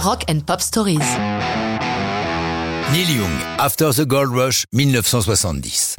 Rock 0.00 0.26
and 0.30 0.38
Pop 0.46 0.60
Stories. 0.60 0.98
Neil 2.92 3.10
Young, 3.16 3.32
After 3.58 3.90
the 3.92 4.06
Gold 4.06 4.32
Rush, 4.32 4.64
1970. 4.72 5.96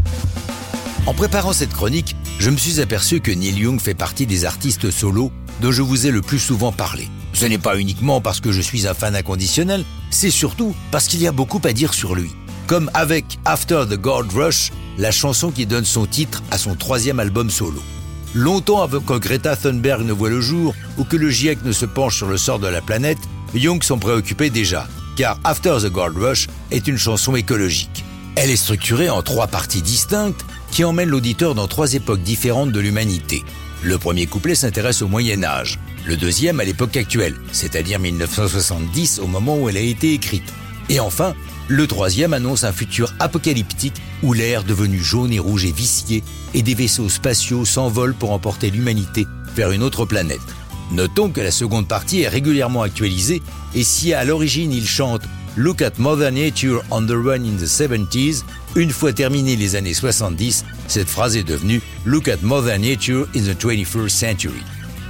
En 1.05 1.13
préparant 1.13 1.51
cette 1.51 1.73
chronique, 1.73 2.15
je 2.39 2.49
me 2.49 2.55
suis 2.55 2.79
aperçu 2.79 3.19
que 3.19 3.29
Neil 3.29 3.59
Young 3.59 3.77
fait 3.77 3.95
partie 3.95 4.25
des 4.25 4.45
artistes 4.45 4.89
solos 4.89 5.33
dont 5.61 5.73
je 5.73 5.81
vous 5.81 6.07
ai 6.07 6.11
le 6.11 6.21
plus 6.21 6.39
souvent 6.39 6.71
parlé. 6.71 7.09
Ce 7.33 7.45
n'est 7.45 7.57
pas 7.57 7.77
uniquement 7.77 8.21
parce 8.21 8.39
que 8.39 8.53
je 8.53 8.61
suis 8.61 8.87
un 8.87 8.93
fan 8.93 9.17
inconditionnel, 9.17 9.83
c'est 10.11 10.31
surtout 10.31 10.73
parce 10.91 11.07
qu'il 11.07 11.21
y 11.21 11.27
a 11.27 11.33
beaucoup 11.33 11.61
à 11.65 11.73
dire 11.73 11.93
sur 11.93 12.15
lui. 12.15 12.31
Comme 12.67 12.89
avec 12.93 13.25
After 13.43 13.83
the 13.89 13.99
Gold 13.99 14.31
Rush, 14.31 14.71
la 14.97 15.11
chanson 15.11 15.51
qui 15.51 15.65
donne 15.65 15.85
son 15.85 16.05
titre 16.05 16.41
à 16.51 16.57
son 16.57 16.75
troisième 16.75 17.19
album 17.19 17.49
solo. 17.49 17.83
Longtemps 18.33 18.81
avant 18.81 19.01
que 19.01 19.17
Greta 19.17 19.57
Thunberg 19.57 20.03
ne 20.03 20.13
voit 20.13 20.29
le 20.29 20.39
jour 20.39 20.73
ou 20.97 21.03
que 21.03 21.17
le 21.17 21.29
GIEC 21.29 21.65
ne 21.65 21.73
se 21.73 21.85
penche 21.85 22.15
sur 22.15 22.27
le 22.27 22.37
sort 22.37 22.59
de 22.59 22.67
la 22.67 22.81
planète, 22.81 23.17
Young 23.53 23.83
s'en 23.83 23.97
préoccupait 23.97 24.49
déjà, 24.49 24.87
car 25.15 25.39
After 25.43 25.77
the 25.81 25.91
Gold 25.91 26.17
Rush 26.17 26.47
est 26.71 26.87
une 26.87 26.97
chanson 26.97 27.35
écologique. 27.35 28.03
Elle 28.35 28.51
est 28.51 28.55
structurée 28.55 29.09
en 29.09 29.21
trois 29.21 29.47
parties 29.47 29.81
distinctes 29.81 30.45
qui 30.71 30.83
emmènent 30.83 31.09
l'auditeur 31.09 31.55
dans 31.55 31.67
trois 31.67 31.93
époques 31.93 32.21
différentes 32.21 32.71
de 32.71 32.79
l'humanité. 32.79 33.43
Le 33.81 33.97
premier 33.97 34.27
couplet 34.27 34.55
s'intéresse 34.55 35.01
au 35.01 35.07
Moyen 35.07 35.43
Âge, 35.43 35.79
le 36.05 36.15
deuxième 36.15 36.59
à 36.59 36.63
l'époque 36.63 36.95
actuelle, 36.95 37.35
c'est-à-dire 37.51 37.99
1970 37.99 39.19
au 39.19 39.27
moment 39.27 39.57
où 39.57 39.69
elle 39.69 39.77
a 39.77 39.81
été 39.81 40.13
écrite. 40.13 40.53
Et 40.89 40.99
enfin, 40.99 41.33
le 41.67 41.87
troisième 41.87 42.33
annonce 42.33 42.63
un 42.63 42.71
futur 42.71 43.13
apocalyptique 43.19 44.01
où 44.23 44.33
l'air 44.33 44.63
devenu 44.63 44.99
jaune 44.99 45.31
et 45.31 45.39
rouge 45.39 45.65
est 45.65 45.75
vicié 45.75 46.23
et 46.53 46.61
des 46.61 46.75
vaisseaux 46.75 47.09
spatiaux 47.09 47.65
s'envolent 47.65 48.15
pour 48.15 48.31
emporter 48.31 48.69
l'humanité 48.69 49.27
vers 49.55 49.71
une 49.71 49.83
autre 49.83 50.05
planète. 50.05 50.39
Notons 50.91 51.29
que 51.29 51.41
la 51.41 51.51
seconde 51.51 51.87
partie 51.87 52.21
est 52.21 52.27
régulièrement 52.27 52.81
actualisée 52.81 53.41
et 53.75 53.83
si 53.83 54.13
à 54.13 54.23
l'origine 54.25 54.71
il 54.71 54.87
chante 54.87 55.21
Look 55.57 55.81
at 55.81 55.93
Mother 55.97 56.31
Nature 56.31 56.83
on 56.89 57.05
the 57.05 57.11
Run 57.11 57.43
in 57.43 57.57
the 57.57 57.67
70s, 57.67 58.43
une 58.75 58.91
fois 58.91 59.13
terminé 59.13 59.55
les 59.55 59.75
années 59.75 59.93
70, 59.93 60.63
cette 60.87 61.09
phrase 61.09 61.35
est 61.35 61.43
devenue 61.43 61.81
Look 62.05 62.27
at 62.27 62.37
Mother 62.41 62.79
Nature 62.79 63.27
in 63.35 63.41
the 63.41 63.57
21st 63.61 64.09
Century. 64.09 64.63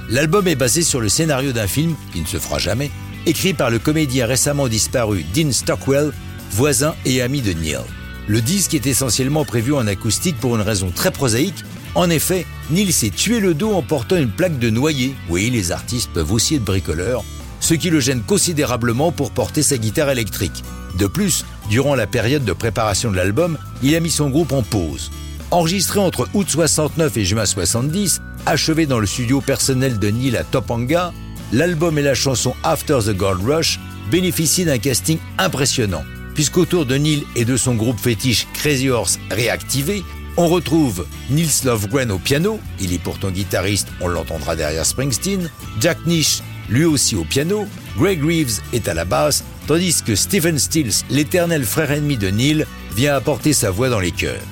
L'album 0.08 0.48
est 0.48 0.56
basé 0.56 0.82
sur 0.82 1.00
le 1.00 1.08
scénario 1.08 1.52
d'un 1.52 1.68
film, 1.68 1.94
qui 2.12 2.20
ne 2.20 2.26
se 2.26 2.38
fera 2.38 2.58
jamais, 2.58 2.90
écrit 3.26 3.54
par 3.54 3.70
le 3.70 3.78
comédien 3.78 4.26
récemment 4.26 4.66
disparu 4.66 5.24
Dean 5.34 5.52
Stockwell, 5.52 6.12
voisin 6.50 6.94
et 7.04 7.22
ami 7.22 7.42
de 7.42 7.52
Neil. 7.52 7.78
Le 8.26 8.40
disque 8.40 8.74
est 8.74 8.86
essentiellement 8.86 9.44
prévu 9.44 9.72
en 9.72 9.86
acoustique 9.86 10.38
pour 10.38 10.56
une 10.56 10.62
raison 10.62 10.90
très 10.94 11.10
prosaïque. 11.10 11.64
En 11.94 12.08
effet, 12.08 12.46
Neil 12.70 12.92
s'est 12.92 13.10
tué 13.10 13.40
le 13.40 13.54
dos 13.54 13.72
en 13.72 13.82
portant 13.82 14.16
une 14.16 14.30
plaque 14.30 14.58
de 14.58 14.70
noyer. 14.70 15.14
Oui, 15.28 15.50
les 15.50 15.72
artistes 15.72 16.10
peuvent 16.12 16.32
aussi 16.32 16.54
être 16.54 16.64
bricoleurs, 16.64 17.24
ce 17.58 17.74
qui 17.74 17.90
le 17.90 18.00
gêne 18.00 18.22
considérablement 18.22 19.10
pour 19.10 19.32
porter 19.32 19.62
sa 19.62 19.76
guitare 19.76 20.10
électrique. 20.10 20.62
De 20.98 21.06
plus, 21.06 21.44
durant 21.68 21.94
la 21.94 22.06
période 22.06 22.44
de 22.44 22.52
préparation 22.52 23.10
de 23.10 23.16
l'album, 23.16 23.58
il 23.82 23.94
a 23.96 24.00
mis 24.00 24.10
son 24.10 24.30
groupe 24.30 24.52
en 24.52 24.62
pause. 24.62 25.10
Enregistré 25.50 25.98
entre 25.98 26.28
août 26.32 26.48
69 26.48 27.16
et 27.16 27.24
juin 27.24 27.44
70, 27.44 28.20
achevé 28.46 28.86
dans 28.86 29.00
le 29.00 29.06
studio 29.06 29.40
personnel 29.40 29.98
de 29.98 30.08
Neil 30.08 30.36
à 30.36 30.44
Topanga, 30.44 31.12
l'album 31.52 31.98
et 31.98 32.02
la 32.02 32.14
chanson 32.14 32.54
After 32.62 32.98
the 33.04 33.16
Gold 33.16 33.44
Rush 33.44 33.80
bénéficient 34.12 34.64
d'un 34.64 34.78
casting 34.78 35.18
impressionnant 35.38 36.04
puisqu'autour 36.34 36.86
de 36.86 36.96
Neil 36.96 37.26
et 37.36 37.44
de 37.44 37.56
son 37.56 37.74
groupe 37.74 37.98
fétiche 37.98 38.46
Crazy 38.54 38.88
Horse 38.88 39.18
réactivé, 39.30 40.02
on 40.36 40.48
retrouve 40.48 41.06
Nils 41.30 41.64
Lovegren 41.64 42.10
au 42.10 42.18
piano, 42.18 42.60
il 42.80 42.92
est 42.92 42.98
pourtant 42.98 43.30
guitariste, 43.30 43.88
on 44.00 44.08
l'entendra 44.08 44.56
derrière 44.56 44.86
Springsteen, 44.86 45.50
Jack 45.80 45.98
Nish, 46.06 46.42
lui 46.68 46.84
aussi 46.84 47.16
au 47.16 47.24
piano, 47.24 47.66
Greg 47.98 48.24
Reeves 48.24 48.60
est 48.72 48.88
à 48.88 48.94
la 48.94 49.04
basse, 49.04 49.44
tandis 49.66 50.02
que 50.04 50.14
Stephen 50.14 50.58
Stills, 50.58 51.04
l'éternel 51.10 51.64
frère 51.64 51.90
ennemi 51.90 52.16
de 52.16 52.28
Neil, 52.28 52.66
vient 52.94 53.14
apporter 53.14 53.52
sa 53.52 53.70
voix 53.70 53.88
dans 53.88 54.00
les 54.00 54.12
chœurs. 54.12 54.42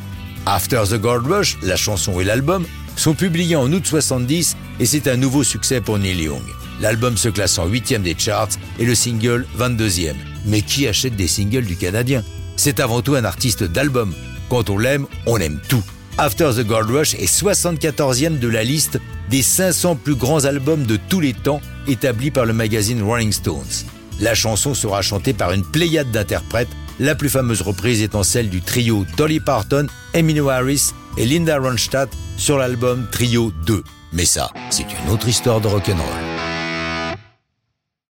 After 0.46 0.82
the 0.88 1.00
Gold 1.00 1.26
Rush, 1.26 1.58
la 1.62 1.76
chanson 1.76 2.20
et 2.20 2.24
l'album, 2.24 2.64
sont 2.96 3.14
publiés 3.14 3.56
en 3.56 3.72
août 3.72 3.86
70 3.86 4.56
et 4.80 4.86
c'est 4.86 5.08
un 5.08 5.16
nouveau 5.16 5.44
succès 5.44 5.80
pour 5.80 5.98
Neil 5.98 6.22
Young. 6.22 6.42
L'album 6.80 7.16
se 7.16 7.28
classe 7.28 7.58
en 7.58 7.66
8 7.66 8.02
des 8.02 8.16
charts 8.16 8.48
et 8.78 8.84
le 8.84 8.94
single 8.94 9.46
22e. 9.58 10.14
Mais 10.46 10.62
qui 10.62 10.86
achète 10.86 11.16
des 11.16 11.28
singles 11.28 11.64
du 11.64 11.76
Canadien? 11.76 12.22
C'est 12.56 12.80
avant 12.80 13.02
tout 13.02 13.14
un 13.14 13.24
artiste 13.24 13.64
d'album. 13.64 14.14
Quand 14.48 14.70
on 14.70 14.78
l'aime, 14.78 15.06
on 15.26 15.38
aime 15.38 15.60
tout. 15.68 15.82
After 16.16 16.50
the 16.54 16.66
Gold 16.66 16.90
Rush 16.90 17.14
est 17.14 17.32
74e 17.32 18.38
de 18.38 18.48
la 18.48 18.64
liste 18.64 18.98
des 19.30 19.42
500 19.42 19.96
plus 19.96 20.14
grands 20.14 20.44
albums 20.44 20.84
de 20.84 20.98
tous 21.08 21.20
les 21.20 21.34
temps 21.34 21.60
établis 21.86 22.30
par 22.30 22.44
le 22.44 22.52
magazine 22.52 23.02
Rolling 23.02 23.32
Stones. 23.32 23.84
La 24.20 24.34
chanson 24.34 24.74
sera 24.74 25.00
chantée 25.02 25.32
par 25.32 25.52
une 25.52 25.64
pléiade 25.64 26.10
d'interprètes, 26.10 26.68
la 26.98 27.14
plus 27.14 27.28
fameuse 27.28 27.62
reprise 27.62 28.02
étant 28.02 28.24
celle 28.24 28.50
du 28.50 28.62
trio 28.62 29.06
Dolly 29.16 29.38
Parton, 29.38 29.86
Eminem 30.12 30.48
Harris 30.48 30.92
et 31.16 31.24
Linda 31.24 31.58
Ronstadt 31.58 32.10
sur 32.36 32.58
l'album 32.58 33.06
Trio 33.12 33.52
2. 33.66 33.84
Mais 34.12 34.24
ça, 34.24 34.50
c'est 34.70 34.86
une 35.04 35.12
autre 35.12 35.28
histoire 35.28 35.60
de 35.60 35.68
rock'n'roll. 35.68 36.27